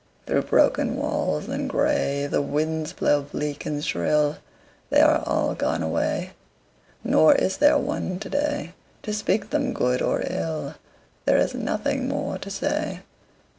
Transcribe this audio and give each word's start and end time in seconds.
Through 0.25 0.41
broken 0.49 0.95
walls 0.95 1.47
and 1.47 1.69
gray 1.69 2.25
The 2.25 2.41
winds 2.41 2.91
blow 2.91 3.21
bleak 3.21 3.67
and 3.67 3.85
shrill: 3.85 4.37
They 4.89 4.99
are 4.99 5.21
all 5.27 5.53
gone 5.53 5.83
away. 5.83 6.31
Nor 7.03 7.35
is 7.35 7.57
there 7.57 7.77
one 7.77 8.17
today 8.19 8.73
To 9.03 9.13
speak 9.13 9.51
them 9.51 9.73
good 9.75 10.01
or 10.01 10.23
ill: 10.27 10.73
There 11.25 11.37
is 11.37 11.53
nothing 11.53 12.07
more 12.07 12.39
to 12.39 12.49
say. 12.49 13.01